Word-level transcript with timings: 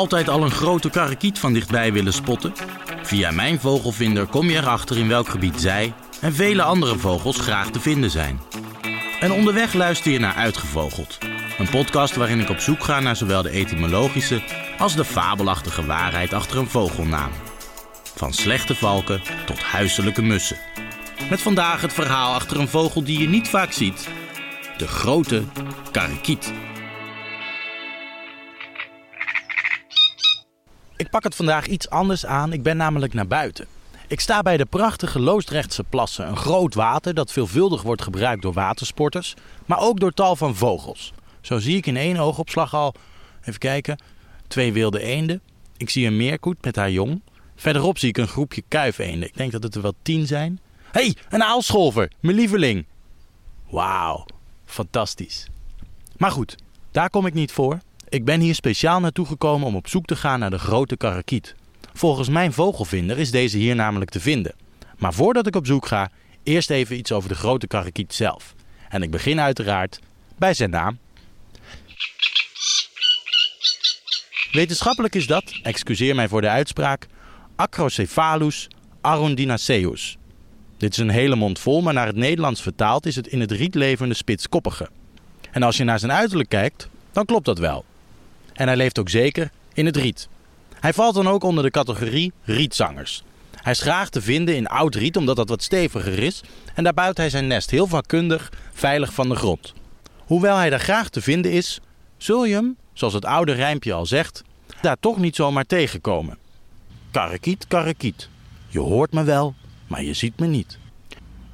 Altijd 0.00 0.28
al 0.28 0.42
een 0.42 0.50
grote 0.50 0.90
karakiet 0.90 1.38
van 1.38 1.52
dichtbij 1.52 1.92
willen 1.92 2.12
spotten? 2.12 2.52
Via 3.02 3.30
mijn 3.30 3.60
vogelvinder 3.60 4.26
kom 4.26 4.50
je 4.50 4.56
erachter 4.56 4.98
in 4.98 5.08
welk 5.08 5.28
gebied 5.28 5.60
zij 5.60 5.94
en 6.20 6.34
vele 6.34 6.62
andere 6.62 6.98
vogels 6.98 7.38
graag 7.40 7.70
te 7.70 7.80
vinden 7.80 8.10
zijn. 8.10 8.40
En 9.20 9.32
onderweg 9.32 9.72
luister 9.72 10.12
je 10.12 10.18
naar 10.18 10.34
Uitgevogeld. 10.34 11.18
Een 11.58 11.68
podcast 11.68 12.16
waarin 12.16 12.40
ik 12.40 12.48
op 12.48 12.58
zoek 12.58 12.84
ga 12.84 13.00
naar 13.00 13.16
zowel 13.16 13.42
de 13.42 13.50
etymologische 13.50 14.42
als 14.78 14.96
de 14.96 15.04
fabelachtige 15.04 15.86
waarheid 15.86 16.32
achter 16.32 16.58
een 16.58 16.68
vogelnaam. 16.68 17.30
Van 18.14 18.32
slechte 18.32 18.74
valken 18.74 19.22
tot 19.46 19.62
huiselijke 19.62 20.22
mussen. 20.22 20.58
Met 21.30 21.42
vandaag 21.42 21.80
het 21.80 21.92
verhaal 21.92 22.34
achter 22.34 22.60
een 22.60 22.68
vogel 22.68 23.04
die 23.04 23.18
je 23.18 23.28
niet 23.28 23.48
vaak 23.48 23.72
ziet. 23.72 24.08
De 24.76 24.88
grote 24.88 25.42
karikiet. 25.92 26.52
Ik 31.00 31.10
pak 31.10 31.24
het 31.24 31.34
vandaag 31.34 31.66
iets 31.66 31.90
anders 31.90 32.26
aan. 32.26 32.52
Ik 32.52 32.62
ben 32.62 32.76
namelijk 32.76 33.14
naar 33.14 33.26
buiten. 33.26 33.66
Ik 34.08 34.20
sta 34.20 34.42
bij 34.42 34.56
de 34.56 34.64
prachtige 34.64 35.20
Loosdrechtse 35.20 35.84
plassen. 35.84 36.28
Een 36.28 36.36
groot 36.36 36.74
water 36.74 37.14
dat 37.14 37.32
veelvuldig 37.32 37.82
wordt 37.82 38.02
gebruikt 38.02 38.42
door 38.42 38.52
watersporters, 38.52 39.34
maar 39.66 39.78
ook 39.78 40.00
door 40.00 40.12
tal 40.12 40.36
van 40.36 40.56
vogels. 40.56 41.12
Zo 41.40 41.58
zie 41.58 41.76
ik 41.76 41.86
in 41.86 41.96
één 41.96 42.16
oogopslag 42.16 42.74
al, 42.74 42.94
even 43.40 43.58
kijken, 43.58 43.98
twee 44.46 44.72
wilde 44.72 45.00
eenden. 45.00 45.40
Ik 45.76 45.90
zie 45.90 46.06
een 46.06 46.16
meerkoet 46.16 46.64
met 46.64 46.76
haar 46.76 46.90
jong. 46.90 47.22
Verderop 47.56 47.98
zie 47.98 48.08
ik 48.08 48.18
een 48.18 48.28
groepje 48.28 48.62
kuifeenden. 48.68 49.28
Ik 49.28 49.36
denk 49.36 49.52
dat 49.52 49.62
het 49.62 49.74
er 49.74 49.82
wel 49.82 49.94
tien 50.02 50.26
zijn. 50.26 50.60
Hé, 50.92 51.00
hey, 51.00 51.16
een 51.28 51.42
aalscholver, 51.42 52.10
mijn 52.20 52.36
lieveling. 52.36 52.86
Wauw, 53.70 54.26
fantastisch. 54.64 55.46
Maar 56.16 56.30
goed, 56.30 56.56
daar 56.90 57.10
kom 57.10 57.26
ik 57.26 57.34
niet 57.34 57.52
voor. 57.52 57.78
Ik 58.10 58.24
ben 58.24 58.40
hier 58.40 58.54
speciaal 58.54 59.00
naartoe 59.00 59.26
gekomen 59.26 59.66
om 59.66 59.76
op 59.76 59.88
zoek 59.88 60.04
te 60.04 60.16
gaan 60.16 60.38
naar 60.38 60.50
de 60.50 60.58
grote 60.58 60.96
karakiet. 60.96 61.54
Volgens 61.92 62.28
mijn 62.28 62.52
vogelvinder 62.52 63.18
is 63.18 63.30
deze 63.30 63.58
hier 63.58 63.74
namelijk 63.74 64.10
te 64.10 64.20
vinden. 64.20 64.54
Maar 64.98 65.14
voordat 65.14 65.46
ik 65.46 65.56
op 65.56 65.66
zoek 65.66 65.86
ga, 65.86 66.10
eerst 66.42 66.70
even 66.70 66.96
iets 66.96 67.12
over 67.12 67.28
de 67.28 67.34
grote 67.34 67.66
karakiet 67.66 68.14
zelf. 68.14 68.54
En 68.88 69.02
ik 69.02 69.10
begin 69.10 69.40
uiteraard 69.40 69.98
bij 70.38 70.54
zijn 70.54 70.70
naam. 70.70 70.98
Wetenschappelijk 74.52 75.14
is 75.14 75.26
dat, 75.26 75.60
excuseer 75.62 76.14
mij 76.14 76.28
voor 76.28 76.40
de 76.40 76.48
uitspraak, 76.48 77.06
Acrocephalus 77.56 78.68
arundinaceus. 79.00 80.16
Dit 80.76 80.92
is 80.92 80.98
een 80.98 81.10
hele 81.10 81.36
mond 81.36 81.58
vol, 81.58 81.82
maar 81.82 81.94
naar 81.94 82.06
het 82.06 82.16
Nederlands 82.16 82.62
vertaald 82.62 83.06
is 83.06 83.16
het 83.16 83.26
in 83.26 83.40
het 83.40 83.50
riet 83.50 83.74
levende 83.74 84.14
spitskoppige. 84.14 84.88
En 85.50 85.62
als 85.62 85.76
je 85.76 85.84
naar 85.84 85.98
zijn 85.98 86.12
uiterlijk 86.12 86.48
kijkt, 86.48 86.88
dan 87.12 87.24
klopt 87.24 87.44
dat 87.44 87.58
wel. 87.58 87.84
En 88.52 88.66
hij 88.66 88.76
leeft 88.76 88.98
ook 88.98 89.08
zeker 89.08 89.50
in 89.72 89.86
het 89.86 89.96
riet. 89.96 90.28
Hij 90.80 90.92
valt 90.92 91.14
dan 91.14 91.28
ook 91.28 91.42
onder 91.42 91.64
de 91.64 91.70
categorie 91.70 92.32
rietzangers. 92.44 93.22
Hij 93.54 93.72
is 93.72 93.80
graag 93.80 94.08
te 94.08 94.22
vinden 94.22 94.56
in 94.56 94.66
oud 94.66 94.94
riet 94.94 95.16
omdat 95.16 95.36
dat 95.36 95.48
wat 95.48 95.62
steviger 95.62 96.18
is 96.18 96.40
en 96.74 96.84
daar 96.84 96.94
buit 96.94 97.16
hij 97.16 97.30
zijn 97.30 97.46
nest 97.46 97.70
heel 97.70 97.86
vakkundig 97.86 98.52
veilig 98.72 99.12
van 99.12 99.28
de 99.28 99.34
grond. 99.34 99.74
Hoewel 100.18 100.56
hij 100.56 100.70
daar 100.70 100.80
graag 100.80 101.08
te 101.08 101.20
vinden 101.20 101.52
is, 101.52 101.80
zul 102.16 102.44
je 102.44 102.54
hem, 102.54 102.76
zoals 102.92 103.14
het 103.14 103.24
oude 103.24 103.52
rijmpje 103.52 103.92
al 103.92 104.06
zegt, 104.06 104.42
daar 104.80 104.96
toch 105.00 105.18
niet 105.18 105.36
zomaar 105.36 105.66
tegenkomen. 105.66 106.38
Karakiet, 107.10 107.66
karakiet. 107.68 108.28
Je 108.68 108.78
hoort 108.78 109.12
me 109.12 109.24
wel, 109.24 109.54
maar 109.86 110.02
je 110.02 110.14
ziet 110.14 110.38
me 110.38 110.46
niet. 110.46 110.78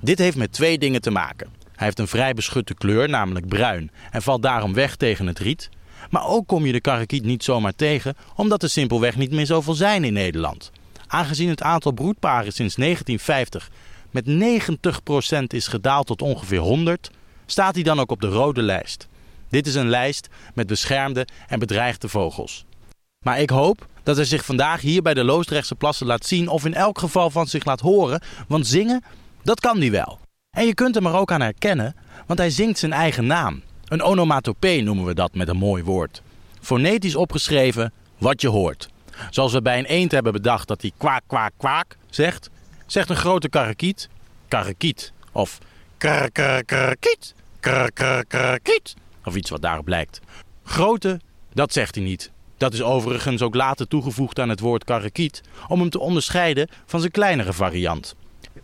Dit 0.01 0.19
heeft 0.19 0.37
met 0.37 0.53
twee 0.53 0.79
dingen 0.79 1.01
te 1.01 1.11
maken. 1.11 1.49
Hij 1.65 1.87
heeft 1.87 1.99
een 1.99 2.09
vrij 2.09 2.35
beschutte 2.35 2.75
kleur, 2.75 3.09
namelijk 3.09 3.49
bruin, 3.49 3.91
en 4.11 4.23
valt 4.23 4.43
daarom 4.43 4.75
weg 4.75 4.97
tegen 4.97 5.27
het 5.27 5.39
riet. 5.39 5.69
Maar 6.11 6.27
ook 6.27 6.47
kom 6.47 6.67
je 6.67 6.73
de 6.73 6.81
karakiet 6.81 7.25
niet 7.25 7.45
zomaar 7.45 7.75
tegen, 7.75 8.17
omdat 8.35 8.63
er 8.63 8.71
simpelweg 8.71 9.17
niet 9.17 9.33
meer 9.33 9.47
zoveel 9.47 9.75
zijn 9.75 10.05
in 10.05 10.13
Nederland. 10.13 10.71
Aangezien 11.07 11.49
het 11.49 11.63
aantal 11.63 11.93
broedparen 11.93 12.53
sinds 12.53 12.75
1950 12.75 13.71
met 14.11 14.27
90% 15.43 15.43
is 15.47 15.67
gedaald 15.67 16.07
tot 16.07 16.23
ongeveer 16.23 16.59
100, 16.59 17.11
staat 17.47 17.75
hij 17.75 17.83
dan 17.83 18.01
ook 18.01 18.11
op 18.11 18.21
de 18.21 18.27
rode 18.29 18.63
lijst. 18.63 19.09
Dit 19.49 19.67
is 19.67 19.75
een 19.75 19.89
lijst 19.89 20.29
met 20.55 20.67
beschermde 20.67 21.27
en 21.49 21.59
bedreigde 21.59 22.09
vogels. 22.09 22.65
Maar 23.25 23.41
ik 23.41 23.51
hoop 23.51 23.87
dat 24.03 24.17
hij 24.17 24.25
zich 24.25 24.45
vandaag 24.45 24.81
hier 24.81 25.03
bij 25.03 25.15
de 25.15 25.25
Loosdrechtse 25.25 25.75
plassen 25.75 26.07
laat 26.07 26.27
zien 26.27 26.49
of 26.49 26.65
in 26.65 26.75
elk 26.75 26.99
geval 26.99 27.31
van 27.31 27.47
zich 27.47 27.65
laat 27.65 27.81
horen, 27.81 28.23
want 28.49 28.67
zingen, 28.67 29.05
dat 29.43 29.61
kan 29.61 29.79
hij 29.79 29.91
wel. 29.91 30.19
En 30.57 30.67
je 30.67 30.75
kunt 30.75 30.95
hem 30.95 31.07
er 31.07 31.15
ook 31.15 31.33
aan 31.33 31.41
herkennen, 31.41 31.97
want 32.27 32.39
hij 32.39 32.51
zingt 32.51 32.79
zijn 32.79 32.93
eigen 32.93 33.27
naam. 33.27 33.63
Een 33.89 34.03
onomatopee 34.03 34.83
noemen 34.83 35.05
we 35.05 35.15
dat 35.15 35.35
met 35.35 35.49
een 35.49 35.57
mooi 35.57 35.83
woord. 35.83 36.23
Fonetisch 36.61 37.17
opgeschreven 37.17 37.93
wat 38.19 38.41
je 38.41 38.49
hoort. 38.49 38.89
Zoals 39.31 39.53
we 39.53 39.63
bij 39.63 39.79
een 39.79 39.85
eend 39.85 40.13
hebben 40.13 40.33
bedacht 40.33 40.69
dat 40.69 40.83
hij 40.83 40.93
kwaak, 40.97 41.23
kwaak, 41.27 41.53
kwaak 41.57 41.97
zegt, 42.11 42.51
zegt 42.87 43.11
een 43.11 43.17
grote 43.17 43.49
karakiet 43.49 44.09
karakiet. 44.49 45.13
Of 45.33 45.59
karakiet, 45.99 47.35
karakiet. 47.61 48.95
Of 49.25 49.37
iets 49.37 49.51
wat 49.51 49.63
daarop 49.63 49.89
lijkt. 49.89 50.21
Grote, 50.65 51.21
dat 51.53 51.73
zegt 51.73 51.95
hij 51.95 52.05
niet. 52.05 52.31
Dat 52.57 52.73
is 52.73 52.83
overigens 52.83 53.43
ook 53.43 53.55
later 53.55 53.89
toegevoegd 53.89 54.39
aan 54.39 54.49
het 54.49 54.61
woord 54.61 54.85
karakiet 54.85 55.43
om 55.69 55.81
hem 55.81 55.91
te 55.91 55.99
onderscheiden 55.99 56.69
van 56.87 57.01
zijn 57.01 57.13
kleinere 57.13 57.53
variant. 57.53 58.15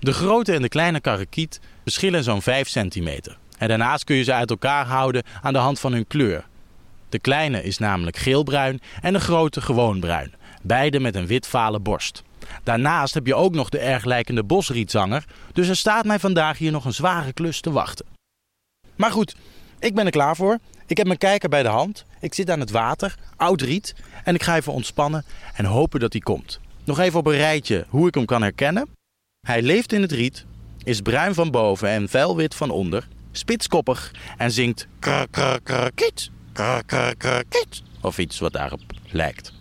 De 0.00 0.12
grote 0.12 0.52
en 0.52 0.62
de 0.62 0.68
kleine 0.68 1.00
karakiet 1.00 1.60
verschillen 1.82 2.24
zo'n 2.24 2.42
5 2.42 2.68
centimeter. 2.68 3.38
En 3.62 3.68
daarnaast 3.68 4.04
kun 4.04 4.16
je 4.16 4.22
ze 4.22 4.32
uit 4.32 4.50
elkaar 4.50 4.86
houden 4.86 5.22
aan 5.42 5.52
de 5.52 5.58
hand 5.58 5.80
van 5.80 5.92
hun 5.92 6.06
kleur. 6.06 6.44
De 7.08 7.18
kleine 7.18 7.62
is 7.62 7.78
namelijk 7.78 8.16
geelbruin 8.16 8.80
en 9.00 9.12
de 9.12 9.20
grote 9.20 9.60
gewoon 9.60 10.00
bruin. 10.00 10.34
Beide 10.62 11.00
met 11.00 11.14
een 11.14 11.26
witvale 11.26 11.80
borst. 11.80 12.22
Daarnaast 12.62 13.14
heb 13.14 13.26
je 13.26 13.34
ook 13.34 13.54
nog 13.54 13.68
de 13.68 13.78
erg 13.78 14.04
lijkende 14.04 14.44
bosrietzanger, 14.44 15.24
dus 15.52 15.68
er 15.68 15.76
staat 15.76 16.04
mij 16.04 16.18
vandaag 16.18 16.58
hier 16.58 16.72
nog 16.72 16.84
een 16.84 16.92
zware 16.92 17.32
klus 17.32 17.60
te 17.60 17.70
wachten. 17.70 18.06
Maar 18.96 19.10
goed, 19.10 19.36
ik 19.78 19.94
ben 19.94 20.04
er 20.04 20.10
klaar 20.10 20.36
voor. 20.36 20.58
Ik 20.86 20.96
heb 20.96 21.06
mijn 21.06 21.18
kijker 21.18 21.48
bij 21.48 21.62
de 21.62 21.68
hand. 21.68 22.04
Ik 22.20 22.34
zit 22.34 22.50
aan 22.50 22.60
het 22.60 22.70
water, 22.70 23.14
oud 23.36 23.60
riet, 23.60 23.94
en 24.24 24.34
ik 24.34 24.42
ga 24.42 24.56
even 24.56 24.72
ontspannen 24.72 25.24
en 25.54 25.64
hopen 25.64 26.00
dat 26.00 26.12
hij 26.12 26.22
komt. 26.22 26.60
Nog 26.84 26.98
even 26.98 27.18
op 27.18 27.26
een 27.26 27.36
rijtje 27.36 27.86
hoe 27.88 28.08
ik 28.08 28.14
hem 28.14 28.24
kan 28.24 28.42
herkennen. 28.42 28.88
Hij 29.46 29.62
leeft 29.62 29.92
in 29.92 30.02
het 30.02 30.12
riet, 30.12 30.44
is 30.84 31.00
bruin 31.00 31.34
van 31.34 31.50
boven 31.50 31.88
en 31.88 32.08
felwit 32.08 32.54
van 32.54 32.70
onder, 32.70 33.08
spitskoppig 33.32 34.14
en 34.36 34.50
zingt 34.50 34.86
kiet, 35.94 36.30
kiet, 37.48 37.82
of 38.00 38.18
iets 38.18 38.38
wat 38.38 38.52
daarop 38.52 38.80
lijkt. 39.10 39.52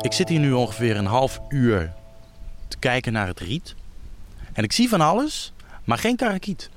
Ik 0.00 0.12
zit 0.12 0.28
hier 0.28 0.38
nu 0.38 0.52
ongeveer 0.52 0.96
een 0.96 1.06
half 1.06 1.40
uur 1.48 1.92
te 2.68 2.76
kijken 2.78 3.12
naar 3.12 3.26
het 3.26 3.40
riet. 3.40 3.74
En 4.52 4.64
ik 4.64 4.72
zie 4.72 4.88
van 4.88 5.00
alles, 5.00 5.52
maar 5.84 5.98
geen 5.98 6.16
karakiet. 6.16 6.70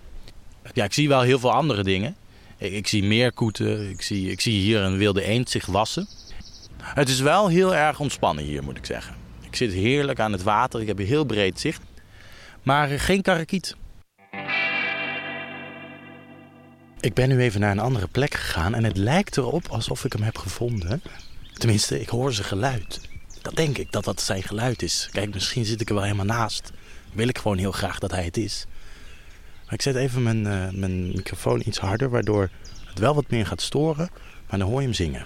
Ja, 0.74 0.84
ik 0.84 0.94
zie 0.94 1.08
wel 1.08 1.22
heel 1.22 1.40
veel 1.40 1.52
andere 1.52 1.84
dingen. 1.84 2.16
Ik, 2.60 2.72
ik 2.72 2.88
zie 2.88 3.04
meerkoeten, 3.04 3.90
ik 3.90 4.02
zie, 4.02 4.32
ik 4.32 4.42
zie 4.42 4.60
hier 4.60 4.82
een 4.82 4.98
wilde 4.98 5.24
eend 5.24 5.50
zich 5.50 5.66
wassen. 5.66 6.08
Het 6.84 7.10
is 7.10 7.20
wel 7.20 7.48
heel 7.48 7.76
erg 7.76 8.00
ontspannen 8.00 8.44
hier, 8.44 8.64
moet 8.64 8.78
ik 8.78 8.86
zeggen. 8.86 9.16
Ik 9.42 9.56
zit 9.56 9.74
heerlijk 9.74 10.20
aan 10.20 10.32
het 10.32 10.44
water, 10.44 10.82
ik 10.82 10.88
heb 10.88 11.00
een 11.00 11.06
heel 11.06 11.26
breed 11.26 11.60
zicht. 11.60 11.82
Maar 12.64 12.88
geen 12.88 13.22
karakiet. 13.22 13.76
Ik 17.00 17.14
ben 17.14 17.30
nu 17.30 17.40
even 17.40 17.60
naar 17.60 17.72
een 17.72 17.80
andere 17.80 18.08
plek 18.08 18.34
gegaan 18.34 18.76
en 18.76 18.84
het 18.84 18.98
lijkt 18.98 19.38
erop 19.38 19.68
alsof 19.68 20.06
ik 20.06 20.14
hem 20.14 20.22
heb 20.22 20.38
gevonden. 20.38 21.02
Tenminste, 21.54 22.02
ik 22.02 22.10
hoor 22.10 22.34
zijn 22.34 22.48
geluid. 22.48 23.02
Dat 23.42 23.56
denk 23.56 23.78
ik, 23.78 23.92
dat 23.92 24.04
dat 24.04 24.22
zijn 24.22 24.44
geluid 24.44 24.82
is. 24.82 25.10
Kijk, 25.12 25.34
misschien 25.34 25.66
zit 25.66 25.82
ik 25.82 25.90
er 25.90 25.96
wel 25.96 26.04
helemaal 26.04 26.26
naast. 26.26 26.72
Wil 27.14 27.28
ik 27.28 27.38
gewoon 27.38 27.58
heel 27.58 27.72
graag 27.72 28.00
dat 28.00 28.12
hij 28.12 28.24
het 28.24 28.38
is. 28.38 28.66
Maar 29.66 29.74
ik 29.74 29.82
zet 29.82 29.96
even 29.96 30.24
mijn, 30.24 30.46
uh, 30.46 30.70
mijn 30.70 31.08
microfoon 31.08 31.62
iets 31.66 31.78
harder, 31.78 32.10
waardoor 32.10 32.50
het 32.90 33.00
wel 33.00 33.16
wat 33.16 33.30
meer 33.30 33.46
gaat 33.46 33.62
storen. 33.62 34.10
Maar 34.50 34.60
dan 34.60 34.68
hoor 34.68 34.80
je 34.80 34.86
hem 34.86 34.96
zingen. 34.96 35.26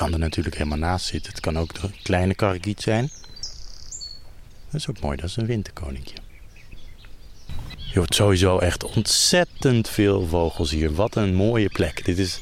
kan 0.00 0.12
er 0.12 0.18
natuurlijk 0.18 0.56
helemaal 0.56 0.78
naast 0.78 1.06
zitten. 1.06 1.32
Het 1.32 1.40
kan 1.40 1.58
ook 1.58 1.72
een 1.82 1.94
kleine 2.02 2.34
karakiet 2.34 2.80
zijn. 2.80 3.10
Dat 4.70 4.80
is 4.80 4.88
ook 4.88 5.00
mooi, 5.00 5.16
dat 5.16 5.28
is 5.28 5.36
een 5.36 5.46
winterkoninkje. 5.46 6.19
Je 7.92 7.98
hoort 7.98 8.14
sowieso 8.14 8.58
echt 8.58 8.84
ontzettend 8.84 9.88
veel 9.88 10.26
vogels 10.26 10.70
hier. 10.70 10.94
Wat 10.94 11.16
een 11.16 11.34
mooie 11.34 11.68
plek. 11.68 12.04
Dit 12.04 12.18
is, 12.18 12.40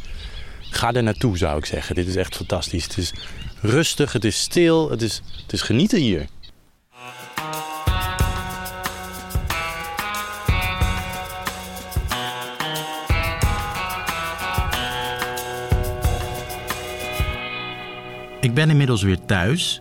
ga 0.60 0.92
er 0.92 1.02
naartoe 1.02 1.38
zou 1.38 1.58
ik 1.58 1.64
zeggen. 1.64 1.94
Dit 1.94 2.06
is 2.06 2.16
echt 2.16 2.36
fantastisch. 2.36 2.84
Het 2.84 2.96
is 2.96 3.12
rustig, 3.60 4.12
het 4.12 4.24
is 4.24 4.40
stil, 4.40 4.90
het 4.90 5.02
is, 5.02 5.22
het 5.42 5.52
is 5.52 5.62
genieten 5.62 6.00
hier. 6.00 6.26
Ik 18.40 18.54
ben 18.54 18.70
inmiddels 18.70 19.02
weer 19.02 19.24
thuis. 19.24 19.80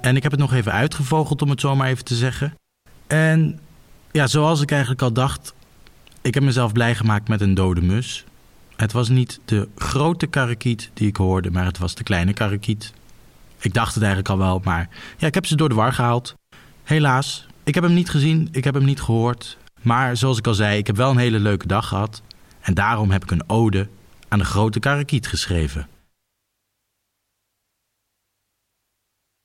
En 0.00 0.16
ik 0.16 0.22
heb 0.22 0.32
het 0.32 0.40
nog 0.40 0.52
even 0.52 0.72
uitgevogeld, 0.72 1.42
om 1.42 1.50
het 1.50 1.60
zo 1.60 1.76
maar 1.76 1.88
even 1.88 2.04
te 2.04 2.14
zeggen. 2.14 2.54
En 3.06 3.60
ja, 4.12 4.26
zoals 4.26 4.60
ik 4.60 4.70
eigenlijk 4.70 5.02
al 5.02 5.12
dacht, 5.12 5.54
ik 6.20 6.34
heb 6.34 6.42
mezelf 6.42 6.72
blij 6.72 6.94
gemaakt 6.94 7.28
met 7.28 7.40
een 7.40 7.54
dode 7.54 7.80
mus. 7.80 8.24
Het 8.76 8.92
was 8.92 9.08
niet 9.08 9.40
de 9.44 9.68
grote 9.76 10.26
karakiet 10.26 10.90
die 10.94 11.08
ik 11.08 11.16
hoorde, 11.16 11.50
maar 11.50 11.64
het 11.64 11.78
was 11.78 11.94
de 11.94 12.02
kleine 12.02 12.32
karakiet. 12.32 12.92
Ik 13.58 13.74
dacht 13.74 13.94
het 13.94 14.02
eigenlijk 14.02 14.32
al 14.32 14.38
wel, 14.38 14.60
maar 14.64 14.88
ja, 15.18 15.26
ik 15.26 15.34
heb 15.34 15.46
ze 15.46 15.56
door 15.56 15.68
de 15.68 15.74
war 15.74 15.92
gehaald. 15.92 16.34
Helaas, 16.82 17.46
ik 17.64 17.74
heb 17.74 17.84
hem 17.84 17.94
niet 17.94 18.10
gezien, 18.10 18.48
ik 18.50 18.64
heb 18.64 18.74
hem 18.74 18.84
niet 18.84 19.00
gehoord. 19.00 19.58
Maar 19.82 20.16
zoals 20.16 20.38
ik 20.38 20.46
al 20.46 20.54
zei, 20.54 20.78
ik 20.78 20.86
heb 20.86 20.96
wel 20.96 21.10
een 21.10 21.16
hele 21.16 21.38
leuke 21.38 21.66
dag 21.66 21.88
gehad. 21.88 22.22
En 22.60 22.74
daarom 22.74 23.10
heb 23.10 23.22
ik 23.22 23.30
een 23.30 23.48
ode 23.48 23.88
aan 24.28 24.38
de 24.38 24.44
grote 24.44 24.80
karakiet 24.80 25.26
geschreven. 25.26 25.88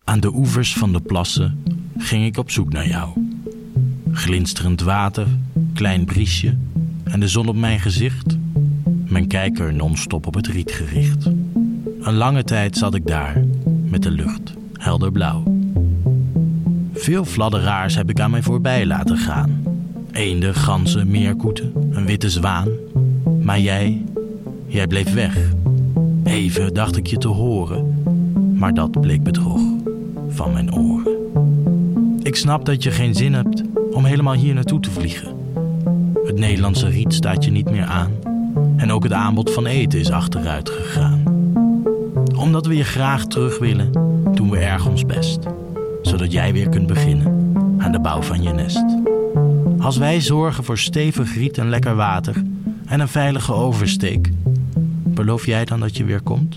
Aan 0.03 0.19
de 0.19 0.33
oevers 0.33 0.73
van 0.73 0.93
de 0.93 1.01
plassen 1.01 1.63
ging 1.97 2.25
ik 2.25 2.37
op 2.37 2.51
zoek 2.51 2.71
naar 2.71 2.87
jou. 2.87 3.36
Glinsterend 4.17 4.81
water, 4.81 5.27
klein 5.73 6.05
briesje 6.05 6.55
en 7.03 7.19
de 7.19 7.27
zon 7.27 7.47
op 7.47 7.55
mijn 7.55 7.79
gezicht. 7.79 8.37
Mijn 9.05 9.27
kijker 9.27 9.73
non-stop 9.73 10.27
op 10.27 10.33
het 10.33 10.47
riet 10.47 10.71
gericht. 10.71 11.25
Een 12.01 12.13
lange 12.13 12.43
tijd 12.43 12.77
zat 12.77 12.95
ik 12.95 13.07
daar, 13.07 13.43
met 13.83 14.03
de 14.03 14.11
lucht, 14.11 14.53
helder 14.73 15.11
blauw. 15.11 15.43
Veel 16.93 17.25
fladderaars 17.25 17.95
heb 17.95 18.09
ik 18.09 18.19
aan 18.19 18.31
mij 18.31 18.41
voorbij 18.41 18.85
laten 18.85 19.17
gaan. 19.17 19.63
Eenden, 20.11 20.55
ganzen, 20.55 21.07
meerkoeten, 21.07 21.71
een 21.91 22.05
witte 22.05 22.29
zwaan. 22.29 22.69
Maar 23.41 23.59
jij, 23.59 24.01
jij 24.67 24.87
bleef 24.87 25.13
weg. 25.13 25.37
Even 26.23 26.73
dacht 26.73 26.97
ik 26.97 27.07
je 27.07 27.17
te 27.17 27.27
horen, 27.27 28.03
maar 28.55 28.73
dat 28.73 29.01
bleek 29.01 29.23
bedrog 29.23 29.61
van 30.29 30.53
mijn 30.53 30.73
oren. 30.73 31.15
Ik 32.23 32.35
snap 32.35 32.65
dat 32.65 32.83
je 32.83 32.91
geen 32.91 33.15
zin 33.15 33.33
hebt 33.33 33.63
om 33.97 34.05
helemaal 34.05 34.33
hier 34.33 34.53
naartoe 34.53 34.79
te 34.79 34.91
vliegen. 34.91 35.35
Het 36.25 36.39
Nederlandse 36.39 36.87
riet 36.87 37.13
staat 37.13 37.43
je 37.43 37.51
niet 37.51 37.69
meer 37.69 37.85
aan. 37.85 38.11
En 38.75 38.91
ook 38.91 39.03
het 39.03 39.13
aanbod 39.13 39.53
van 39.53 39.65
eten 39.65 39.99
is 39.99 40.11
achteruit 40.11 40.69
gegaan. 40.69 41.23
Omdat 42.35 42.65
we 42.65 42.75
je 42.75 42.83
graag 42.83 43.25
terug 43.25 43.59
willen, 43.59 43.91
doen 44.33 44.49
we 44.49 44.57
erg 44.57 44.87
ons 44.87 45.05
best. 45.05 45.39
Zodat 46.01 46.31
jij 46.31 46.53
weer 46.53 46.69
kunt 46.69 46.87
beginnen 46.87 47.55
aan 47.77 47.91
de 47.91 47.99
bouw 47.99 48.21
van 48.21 48.43
je 48.43 48.53
nest. 48.53 48.85
Als 49.79 49.97
wij 49.97 50.21
zorgen 50.21 50.63
voor 50.63 50.77
stevig 50.77 51.35
riet 51.35 51.57
en 51.57 51.69
lekker 51.69 51.95
water 51.95 52.43
en 52.85 52.99
een 52.99 53.07
veilige 53.07 53.53
oversteek, 53.53 54.31
beloof 55.03 55.45
jij 55.45 55.65
dan 55.65 55.79
dat 55.79 55.97
je 55.97 56.03
weer 56.03 56.21
komt? 56.21 56.55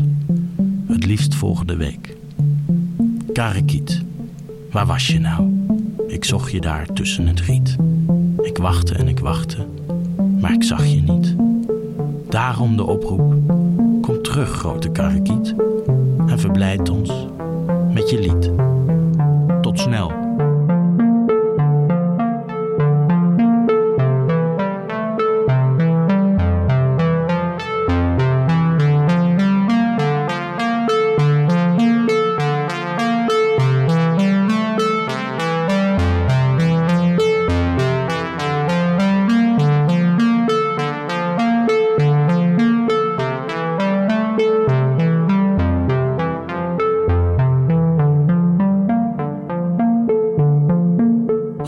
Het 0.86 1.06
liefst 1.06 1.34
volgende 1.34 1.76
week. 1.76 2.16
Karakiet, 3.32 4.02
waar 4.70 4.86
was 4.86 5.06
je 5.06 5.18
nou? 5.18 5.59
Ik 6.10 6.24
zocht 6.24 6.50
je 6.52 6.60
daar 6.60 6.86
tussen 6.92 7.26
het 7.26 7.40
riet. 7.40 7.76
Ik 8.42 8.58
wachtte 8.58 8.94
en 8.94 9.08
ik 9.08 9.18
wachtte, 9.18 9.66
maar 10.40 10.52
ik 10.52 10.62
zag 10.62 10.86
je 10.86 11.02
niet. 11.02 11.36
Daarom 12.28 12.76
de 12.76 12.84
oproep: 12.84 13.34
kom 14.02 14.22
terug, 14.22 14.50
grote 14.50 14.90
karakiet, 14.90 15.54
en 16.26 16.38
verblijd 16.38 16.88
ons 16.88 17.26
met 17.92 18.10
je 18.10 18.18
lied. 18.20 18.50
Tot 19.62 19.78
snel. 19.78 20.19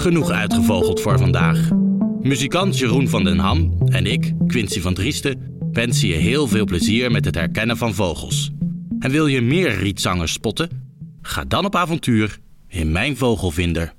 Genoeg 0.02 0.30
uitgevogeld 0.30 1.00
voor 1.00 1.18
vandaag. 1.18 1.68
Muzikant 2.20 2.78
Jeroen 2.78 3.08
van 3.08 3.24
den 3.24 3.38
Ham 3.38 3.78
en 3.84 4.06
ik, 4.06 4.32
Quincy 4.46 4.80
van 4.80 4.94
Driesten, 4.94 5.58
wensen 5.72 6.08
je 6.08 6.14
heel 6.14 6.48
veel 6.48 6.64
plezier 6.64 7.10
met 7.10 7.24
het 7.24 7.34
herkennen 7.34 7.76
van 7.76 7.94
vogels. 7.94 8.50
En 8.98 9.10
wil 9.10 9.26
je 9.26 9.40
meer 9.40 9.74
rietzangers 9.74 10.32
spotten? 10.32 10.68
Ga 11.20 11.44
dan 11.44 11.64
op 11.64 11.76
avontuur 11.76 12.38
in 12.68 12.92
mijn 12.92 13.16
vogelvinder 13.16 13.92